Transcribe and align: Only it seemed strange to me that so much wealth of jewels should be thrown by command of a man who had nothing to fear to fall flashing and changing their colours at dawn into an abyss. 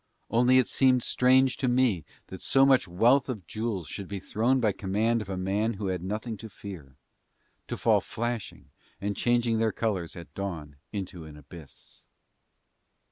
Only 0.31 0.57
it 0.57 0.67
seemed 0.67 1.03
strange 1.03 1.57
to 1.57 1.67
me 1.67 2.05
that 2.25 2.41
so 2.41 2.65
much 2.65 2.87
wealth 2.87 3.29
of 3.29 3.45
jewels 3.45 3.87
should 3.87 4.07
be 4.07 4.19
thrown 4.19 4.59
by 4.59 4.71
command 4.71 5.21
of 5.21 5.29
a 5.29 5.37
man 5.37 5.73
who 5.75 5.89
had 5.89 6.01
nothing 6.01 6.37
to 6.37 6.49
fear 6.49 6.95
to 7.67 7.77
fall 7.77 8.01
flashing 8.01 8.71
and 8.99 9.15
changing 9.15 9.59
their 9.59 9.71
colours 9.71 10.15
at 10.15 10.33
dawn 10.33 10.77
into 10.91 11.25
an 11.25 11.37
abyss. 11.37 12.05